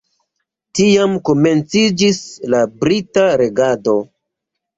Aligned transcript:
Tiam 0.77 1.13
komenciĝis 1.29 2.17
la 2.55 2.63
brita 2.81 3.27
regado. 3.45 3.97